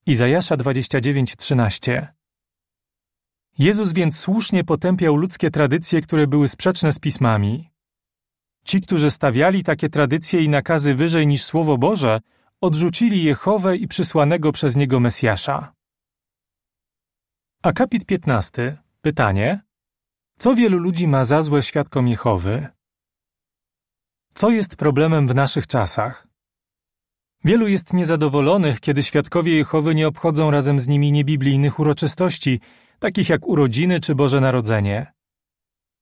Izajasza 0.07 0.57
29:13 0.57 2.07
Jezus 3.59 3.93
więc 3.93 4.19
słusznie 4.19 4.65
potępiał 4.65 5.17
ludzkie 5.17 5.51
tradycje, 5.51 6.01
które 6.01 6.27
były 6.27 6.49
sprzeczne 6.49 6.93
z 6.93 6.99
pismami. 6.99 7.71
Ci, 8.65 8.81
którzy 8.81 9.11
stawiali 9.11 9.65
takie 9.65 9.89
tradycje 9.89 10.43
i 10.43 10.49
nakazy 10.49 10.95
wyżej 10.95 11.27
niż 11.27 11.45
Słowo 11.45 11.79
Boże, 11.79 12.21
odrzucili 12.61 13.23
Jehowę 13.25 13.77
i 13.77 13.89
przysłanego 13.89 14.53
przez 14.53 14.77
niego 14.77 15.01
Mesjasza. 15.01 15.73
Akapit 17.63 18.05
15. 18.05 18.77
Pytanie: 19.01 19.68
co 20.39 20.55
wielu 20.55 20.79
ludzi 20.79 21.09
ma 21.09 21.25
za 21.25 21.43
złe 21.43 21.63
świadkom 21.63 22.09
Jehowy? 22.09 22.67
Co 24.35 24.51
jest 24.51 24.77
problemem 24.77 25.29
w 25.29 25.35
naszych 25.35 25.67
czasach? 25.67 26.29
Wielu 27.45 27.69
jest 27.69 27.93
niezadowolonych, 27.93 28.81
kiedy 28.81 29.03
świadkowie 29.03 29.57
Jehowy 29.57 29.95
nie 29.95 30.09
obchodzą 30.09 30.51
razem 30.51 30.81
z 30.81 30.89
nimi 30.89 31.13
niebiblijnych 31.13 31.79
uroczystości, 31.79 32.61
takich 32.99 33.29
jak 33.29 33.47
urodziny 33.47 34.01
czy 34.01 34.15
Boże 34.15 34.41
Narodzenie. 34.41 35.13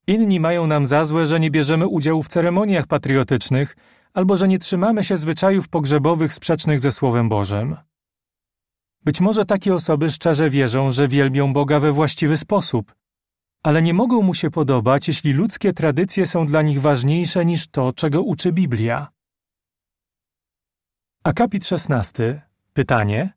Inni 0.06 0.40
mają 0.40 0.66
nam 0.66 0.86
za 0.86 1.04
złe, 1.04 1.26
że 1.26 1.40
nie 1.40 1.50
bierzemy 1.50 1.86
udziału 1.86 2.22
w 2.22 2.28
ceremoniach 2.28 2.86
patriotycznych 2.86 3.76
albo 4.14 4.36
że 4.36 4.48
nie 4.48 4.58
trzymamy 4.58 5.04
się 5.04 5.16
zwyczajów 5.16 5.68
pogrzebowych 5.68 6.32
sprzecznych 6.32 6.80
ze 6.80 6.92
Słowem 6.92 7.28
Bożym. 7.28 7.76
Być 9.04 9.20
może 9.20 9.44
takie 9.44 9.74
osoby 9.74 10.10
szczerze 10.10 10.50
wierzą, 10.50 10.90
że 10.90 11.08
wielbią 11.08 11.52
Boga 11.52 11.80
we 11.80 11.92
właściwy 11.92 12.36
sposób, 12.36 12.94
ale 13.66 13.82
nie 13.82 13.94
mogą 13.94 14.22
mu 14.22 14.34
się 14.34 14.50
podobać, 14.50 15.08
jeśli 15.08 15.32
ludzkie 15.32 15.72
tradycje 15.72 16.26
są 16.26 16.46
dla 16.46 16.62
nich 16.62 16.80
ważniejsze 16.80 17.44
niż 17.44 17.68
to, 17.68 17.92
czego 17.92 18.22
uczy 18.22 18.52
Biblia. 18.52 19.08
Akapit 21.24 21.66
16. 21.66 22.42
Pytanie. 22.72 23.32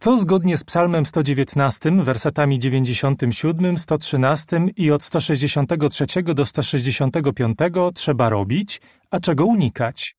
Co 0.00 0.16
zgodnie 0.16 0.56
z 0.56 0.64
Psalmem 0.64 1.06
119, 1.06 1.90
wersetami 2.02 2.58
97, 2.58 3.78
113 3.78 4.66
i 4.76 4.90
od 4.90 5.02
163 5.02 6.22
do 6.22 6.46
165 6.46 7.58
trzeba 7.94 8.28
robić, 8.28 8.80
a 9.10 9.20
czego 9.20 9.46
unikać? 9.46 10.16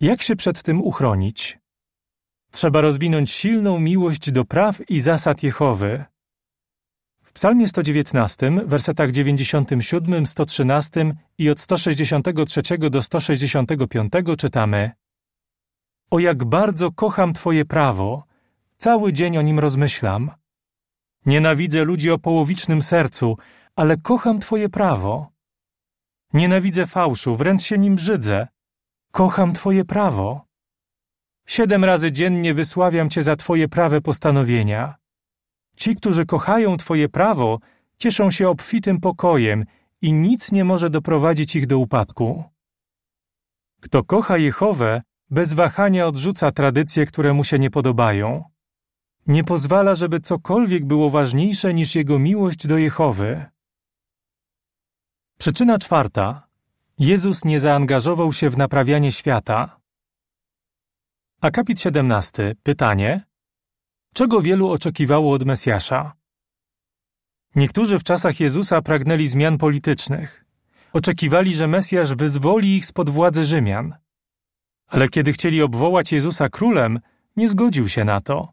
Jak 0.00 0.22
się 0.22 0.36
przed 0.36 0.62
tym 0.62 0.82
uchronić? 0.82 1.58
Trzeba 2.50 2.80
rozwinąć 2.80 3.30
silną 3.30 3.80
miłość 3.80 4.30
do 4.30 4.44
praw 4.44 4.90
i 4.90 5.00
zasad 5.00 5.42
Jehowy, 5.42 6.04
W 7.30 7.32
Psalmie 7.32 7.68
119, 7.68 8.50
wersetach 8.66 9.10
97, 9.10 10.26
113 10.26 11.14
i 11.38 11.50
od 11.50 11.60
163 11.60 12.62
do 12.78 13.02
165 13.02 14.12
czytamy: 14.38 14.90
O 16.10 16.18
jak 16.18 16.44
bardzo 16.44 16.92
kocham 16.92 17.32
Twoje 17.32 17.64
prawo, 17.64 18.24
cały 18.78 19.12
dzień 19.12 19.38
o 19.38 19.42
nim 19.42 19.58
rozmyślam. 19.58 20.30
Nienawidzę 21.26 21.84
ludzi 21.84 22.10
o 22.10 22.18
połowicznym 22.18 22.82
sercu, 22.82 23.36
ale 23.76 23.96
kocham 23.96 24.40
Twoje 24.40 24.68
prawo. 24.68 25.28
Nienawidzę 26.32 26.86
fałszu, 26.86 27.36
wręcz 27.36 27.62
się 27.62 27.78
nim 27.78 27.96
brzydzę. 27.96 28.48
Kocham 29.12 29.52
Twoje 29.52 29.84
prawo. 29.84 30.44
Siedem 31.46 31.84
razy 31.84 32.12
dziennie 32.12 32.54
wysławiam 32.54 33.10
Cię 33.10 33.22
za 33.22 33.36
Twoje 33.36 33.68
prawe 33.68 34.00
postanowienia. 34.00 34.99
Ci, 35.76 35.96
którzy 35.96 36.26
kochają 36.26 36.76
Twoje 36.76 37.08
prawo, 37.08 37.58
cieszą 37.98 38.30
się 38.30 38.48
obfitym 38.48 39.00
pokojem 39.00 39.64
i 40.02 40.12
nic 40.12 40.52
nie 40.52 40.64
może 40.64 40.90
doprowadzić 40.90 41.56
ich 41.56 41.66
do 41.66 41.78
upadku. 41.78 42.44
Kto 43.80 44.04
kocha 44.04 44.36
Jehowę, 44.38 45.02
bez 45.30 45.52
wahania 45.52 46.06
odrzuca 46.06 46.52
tradycje, 46.52 47.06
które 47.06 47.32
mu 47.32 47.44
się 47.44 47.58
nie 47.58 47.70
podobają. 47.70 48.44
Nie 49.26 49.44
pozwala, 49.44 49.94
żeby 49.94 50.20
cokolwiek 50.20 50.84
było 50.84 51.10
ważniejsze 51.10 51.74
niż 51.74 51.94
jego 51.94 52.18
miłość 52.18 52.66
do 52.66 52.78
Jehowy. 52.78 53.46
Przyczyna 55.38 55.78
czwarta. 55.78 56.48
Jezus 56.98 57.44
nie 57.44 57.60
zaangażował 57.60 58.32
się 58.32 58.50
w 58.50 58.58
naprawianie 58.58 59.12
świata. 59.12 59.80
Akapit 61.40 61.80
17. 61.80 62.54
Pytanie. 62.62 63.29
Czego 64.14 64.42
wielu 64.42 64.70
oczekiwało 64.70 65.32
od 65.32 65.44
Mesjasza? 65.44 66.12
Niektórzy 67.54 67.98
w 67.98 68.04
czasach 68.04 68.40
Jezusa 68.40 68.82
pragnęli 68.82 69.28
zmian 69.28 69.58
politycznych. 69.58 70.44
Oczekiwali, 70.92 71.56
że 71.56 71.66
Mesjasz 71.66 72.14
wyzwoli 72.14 72.76
ich 72.76 72.86
spod 72.86 73.10
władzy 73.10 73.44
Rzymian. 73.44 73.94
Ale 74.86 75.08
kiedy 75.08 75.32
chcieli 75.32 75.62
obwołać 75.62 76.12
Jezusa 76.12 76.48
królem, 76.48 77.00
nie 77.36 77.48
zgodził 77.48 77.88
się 77.88 78.04
na 78.04 78.20
to. 78.20 78.52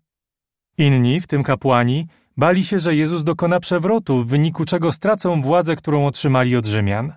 Inni, 0.78 1.22
w 1.22 1.28
tym 1.28 1.44
kapłani, 1.44 2.08
bali 2.38 2.64
się, 2.64 2.80
że 2.80 2.96
Jezus 2.96 3.24
dokona 3.24 3.60
przewrotu, 3.60 4.24
w 4.24 4.28
wyniku 4.28 4.66
czego 4.66 4.92
stracą 4.92 5.42
władzę, 5.42 5.76
którą 5.76 6.06
otrzymali 6.06 6.56
od 6.56 6.66
Rzymian. 6.66 7.14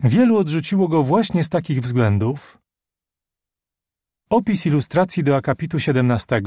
Wielu 0.00 0.36
odrzuciło 0.36 0.88
go 0.88 1.02
właśnie 1.02 1.44
z 1.44 1.48
takich 1.48 1.80
względów. 1.80 2.58
Opis 4.30 4.66
ilustracji 4.66 5.24
do 5.24 5.36
akapitu 5.36 5.80
17. 5.80 6.42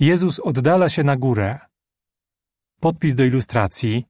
Jezus 0.00 0.40
oddala 0.40 0.88
się 0.88 1.04
na 1.04 1.16
górę. 1.16 1.58
Podpis 2.80 3.14
do 3.14 3.24
ilustracji. 3.24 4.06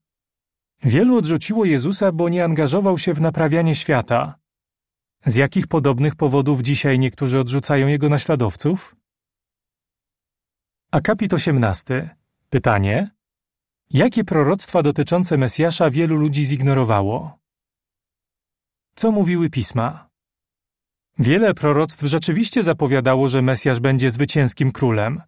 Wielu 0.83 1.17
odrzuciło 1.17 1.65
Jezusa, 1.65 2.13
bo 2.13 2.29
nie 2.29 2.45
angażował 2.45 2.99
się 2.99 3.15
w 3.15 3.21
naprawianie 3.21 3.75
świata. 3.75 4.35
Z 5.27 5.37
jakich 5.37 5.67
podobnych 5.67 6.17
powodów 6.17 6.63
dzisiaj 6.63 6.99
niektórzy 6.99 7.39
odrzucają 7.41 7.87
jego 7.87 8.09
naśladowców? 8.09 8.97
Akapit 10.91 11.35
18. 11.35 12.17
Pytanie: 12.51 13.11
Jakie 13.91 14.25
proroctwa 14.25 14.83
dotyczące 14.83 15.37
Mesjasza 15.37 15.91
wielu 15.91 16.17
ludzi 16.17 16.45
zignorowało? 16.45 17.39
Co 18.95 19.11
mówiły 19.11 19.51
pisma? 19.51 20.11
Wiele 21.19 21.55
proroctw 21.55 22.03
rzeczywiście 22.03 22.63
zapowiadało, 22.63 23.29
że 23.29 23.43
Mesjasz 23.43 23.81
będzie 23.81 24.11
zwycięskim 24.11 24.73
królem, 24.73 25.23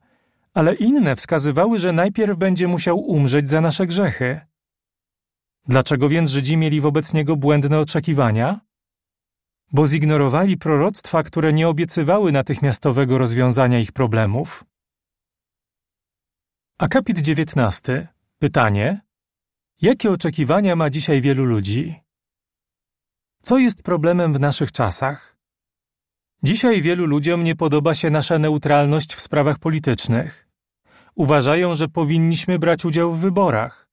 ale 0.55 0.75
inne 0.75 1.17
wskazywały, 1.17 1.79
że 1.79 1.93
najpierw 1.93 2.39
będzie 2.39 2.69
musiał 2.69 2.99
umrzeć 2.99 3.49
za 3.49 3.61
nasze 3.61 3.87
grzechy. 3.87 4.41
Dlaczego 5.67 6.09
więc 6.09 6.31
Żydzi 6.31 6.57
mieli 6.57 6.81
wobec 6.81 7.15
niego 7.15 7.37
błędne 7.37 7.79
oczekiwania? 7.79 8.61
Bo 9.73 9.87
zignorowali 9.87 10.57
proroctwa, 10.57 11.23
które 11.23 11.53
nie 11.53 11.69
obiecywały 11.69 12.33
natychmiastowego 12.33 13.19
rozwiązania 13.19 13.79
ich 13.79 13.93
problemów. 13.93 14.65
Akapit 16.79 17.19
19. 17.19 18.09
Pytanie: 18.39 19.01
Jakie 19.83 20.11
oczekiwania 20.11 20.77
ma 20.77 20.91
dzisiaj 20.91 21.21
wielu 21.21 21.45
ludzi? 21.45 22.01
Co 23.43 23.59
jest 23.59 23.83
problemem 23.83 24.33
w 24.33 24.41
naszych 24.41 24.73
czasach? 24.73 25.34
Dzisiaj 26.45 26.83
wielu 26.83 27.07
ludziom 27.07 27.45
nie 27.45 27.57
podoba 27.57 27.95
się 27.95 28.11
nasza 28.11 28.39
neutralność 28.39 29.15
w 29.15 29.21
sprawach 29.21 29.59
politycznych. 29.59 30.49
Uważają, 31.15 31.75
że 31.75 31.89
powinniśmy 31.89 32.59
brać 32.59 32.85
udział 32.85 33.13
w 33.13 33.19
wyborach. 33.19 33.89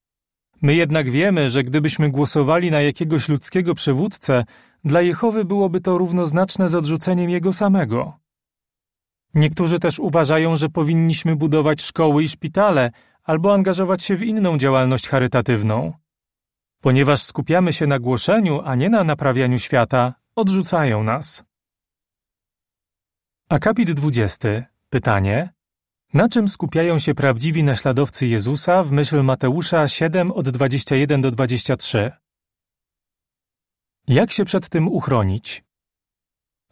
My 0.61 0.75
jednak 0.75 1.09
wiemy, 1.09 1.49
że 1.49 1.63
gdybyśmy 1.63 2.09
głosowali 2.09 2.71
na 2.71 2.81
jakiegoś 2.81 3.29
ludzkiego 3.29 3.75
przywódcę, 3.75 4.43
dla 4.83 5.01
Jehowy 5.01 5.45
byłoby 5.45 5.81
to 5.81 5.97
równoznaczne 5.97 6.69
z 6.69 6.75
odrzuceniem 6.75 7.29
jego 7.29 7.53
samego. 7.53 8.13
Niektórzy 9.33 9.79
też 9.79 9.99
uważają, 9.99 10.55
że 10.55 10.69
powinniśmy 10.69 11.35
budować 11.35 11.81
szkoły 11.81 12.23
i 12.23 12.29
szpitale 12.29 12.91
albo 13.23 13.53
angażować 13.53 14.03
się 14.03 14.15
w 14.15 14.23
inną 14.23 14.57
działalność 14.57 15.09
charytatywną. 15.09 15.93
Ponieważ 16.81 17.21
skupiamy 17.21 17.73
się 17.73 17.87
na 17.87 17.99
głoszeniu, 17.99 18.61
a 18.65 18.75
nie 18.75 18.89
na 18.89 19.03
naprawianiu 19.03 19.59
świata, 19.59 20.13
odrzucają 20.35 21.03
nas. 21.03 21.50
Akapit 23.51 23.91
20. 23.91 24.63
Pytanie: 24.89 25.49
Na 26.13 26.29
czym 26.29 26.47
skupiają 26.47 26.99
się 26.99 27.15
prawdziwi 27.15 27.63
naśladowcy 27.63 28.27
Jezusa 28.27 28.83
w 28.83 28.91
myśl 28.91 29.23
Mateusza 29.23 29.87
7 29.87 30.31
od 30.31 30.49
21 30.49 31.21
do 31.21 31.31
23? 31.31 32.11
Jak 34.07 34.31
się 34.31 34.45
przed 34.45 34.69
tym 34.69 34.87
uchronić? 34.87 35.63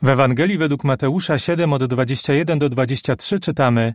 W 0.02 0.10
Ewangelii 0.10 0.58
według 0.58 0.84
Mateusza 0.84 1.38
7 1.38 1.74
od 1.74 1.86
21 1.86 2.60
do 2.60 2.70
23 2.70 3.40
czytamy 3.40 3.94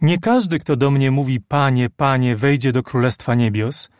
Nie 0.00 0.18
każdy, 0.18 0.58
kto 0.58 0.76
do 0.76 0.90
mnie 0.90 1.10
mówi 1.10 1.40
Panie, 1.40 1.90
Panie, 1.90 2.36
wejdzie 2.36 2.72
do 2.72 2.82
Królestwa 2.82 3.34
Niebios, 3.34 3.90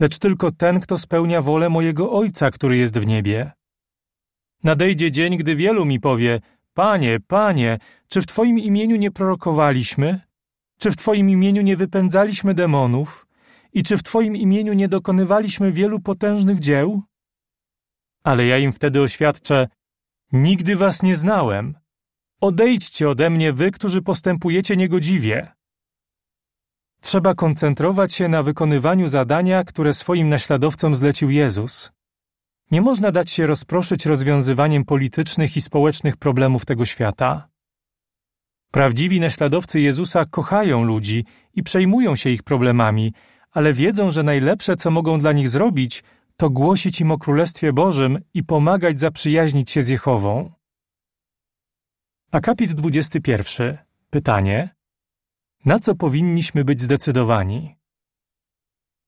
lecz 0.00 0.18
tylko 0.18 0.52
ten, 0.52 0.80
kto 0.80 0.98
spełnia 0.98 1.42
wolę 1.42 1.68
mojego 1.68 2.12
Ojca, 2.12 2.50
który 2.50 2.76
jest 2.76 2.98
w 2.98 3.06
niebie. 3.06 3.52
Nadejdzie 4.64 5.10
dzień, 5.10 5.36
gdy 5.36 5.56
wielu 5.56 5.84
mi 5.84 6.00
powie 6.00 6.40
Panie, 6.74 7.20
Panie, 7.26 7.78
czy 8.08 8.22
w 8.22 8.26
Twoim 8.26 8.58
imieniu 8.58 8.96
nie 8.96 9.10
prorokowaliśmy? 9.10 10.20
Czy 10.78 10.90
w 10.90 10.96
Twoim 10.96 11.30
imieniu 11.30 11.62
nie 11.62 11.76
wypędzaliśmy 11.76 12.54
demonów? 12.54 13.26
I 13.72 13.82
czy 13.82 13.98
w 13.98 14.02
Twoim 14.02 14.36
imieniu 14.36 14.72
nie 14.72 14.88
dokonywaliśmy 14.88 15.72
wielu 15.72 16.00
potężnych 16.00 16.60
dzieł? 16.60 17.02
Ale 18.24 18.46
ja 18.46 18.58
im 18.58 18.72
wtedy 18.72 19.00
oświadczę, 19.00 19.68
Nigdy 20.32 20.76
was 20.76 21.02
nie 21.02 21.16
znałem. 21.16 21.74
Odejdźcie 22.40 23.08
ode 23.08 23.30
mnie, 23.30 23.52
wy, 23.52 23.70
którzy 23.70 24.02
postępujecie 24.02 24.76
niegodziwie. 24.76 25.52
Trzeba 27.00 27.34
koncentrować 27.34 28.12
się 28.12 28.28
na 28.28 28.42
wykonywaniu 28.42 29.08
zadania, 29.08 29.64
które 29.64 29.94
swoim 29.94 30.28
naśladowcom 30.28 30.94
zlecił 30.94 31.30
Jezus. 31.30 31.92
Nie 32.70 32.80
można 32.80 33.12
dać 33.12 33.30
się 33.30 33.46
rozproszyć 33.46 34.06
rozwiązywaniem 34.06 34.84
politycznych 34.84 35.56
i 35.56 35.60
społecznych 35.60 36.16
problemów 36.16 36.66
tego 36.66 36.84
świata. 36.84 37.48
Prawdziwi 38.70 39.20
naśladowcy 39.20 39.80
Jezusa 39.80 40.24
kochają 40.24 40.84
ludzi 40.84 41.24
i 41.54 41.62
przejmują 41.62 42.16
się 42.16 42.30
ich 42.30 42.42
problemami, 42.42 43.12
ale 43.50 43.72
wiedzą, 43.72 44.10
że 44.10 44.22
najlepsze, 44.22 44.76
co 44.76 44.90
mogą 44.90 45.18
dla 45.18 45.32
nich 45.32 45.48
zrobić, 45.48 46.04
to 46.36 46.50
głosić 46.50 47.00
im 47.00 47.10
o 47.10 47.18
Królestwie 47.18 47.72
Bożym 47.72 48.18
i 48.34 48.44
pomagać 48.44 49.00
zaprzyjaźnić 49.00 49.70
się 49.70 49.82
z 49.82 49.88
Jehową. 49.88 50.52
Akapit 52.32 52.72
21. 52.72 53.78
Pytanie: 54.10 54.68
Na 55.64 55.78
co 55.78 55.94
powinniśmy 55.94 56.64
być 56.64 56.82
zdecydowani? 56.82 57.76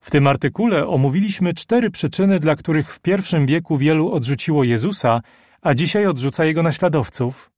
W 0.01 0.11
tym 0.11 0.27
artykule 0.27 0.87
omówiliśmy 0.87 1.55
cztery 1.55 1.91
przyczyny, 1.91 2.41
dla 2.41 2.57
których 2.57 2.95
w 2.95 3.01
pierwszym 3.01 3.47
wieku 3.47 3.79
wielu 3.79 4.13
odrzuciło 4.13 4.65
Jezusa, 4.65 5.23
a 5.63 5.75
dzisiaj 5.75 6.07
odrzuca 6.07 6.45
jego 6.45 6.63
naśladowców. 6.63 7.51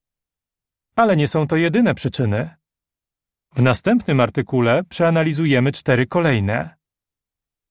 Ale 0.97 1.17
nie 1.17 1.29
są 1.29 1.47
to 1.47 1.57
jedyne 1.57 1.95
przyczyny. 1.95 2.51
W 3.55 3.63
następnym 3.63 4.21
artykule 4.21 4.85
przeanalizujemy 4.85 5.73
cztery 5.73 6.07
kolejne. 6.07 6.77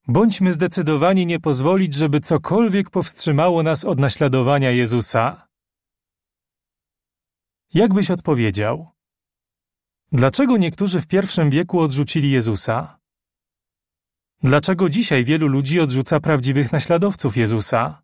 Bądźmy 0.07 0.53
zdecydowani 0.53 1.25
nie 1.25 1.39
pozwolić, 1.39 1.93
żeby 1.93 2.19
cokolwiek 2.19 2.89
powstrzymało 2.89 3.63
nas 3.63 3.85
od 3.85 3.99
naśladowania 3.99 4.71
Jezusa. 4.71 5.47
Jak 7.73 7.93
byś 7.93 8.11
odpowiedział? 8.11 8.87
Dlaczego 10.11 10.57
niektórzy 10.57 11.01
w 11.01 11.07
pierwszym 11.07 11.49
wieku 11.49 11.79
odrzucili 11.79 12.31
Jezusa? 12.31 12.96
Dlaczego 14.43 14.89
dzisiaj 14.89 15.23
wielu 15.23 15.47
ludzi 15.47 15.79
odrzuca 15.79 16.19
prawdziwych 16.19 16.71
naśladowców 16.71 17.37
Jezusa? 17.37 18.01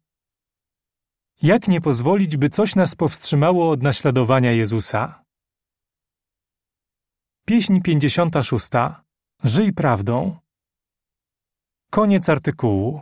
Jak 1.41 1.67
nie 1.67 1.82
pozwolić, 1.82 2.38
by 2.38 2.50
coś 2.50 2.76
nas 2.76 2.96
powstrzymało 2.96 3.69
od 3.69 3.84
naśladowania 3.84 4.52
Jezusa? 4.52 5.24
Pieśń 7.46 7.82
56. 7.82 8.69
Żyj 9.43 9.74
prawdą. 9.74 10.38
Koniec 11.89 12.30
artykułu. 12.30 13.02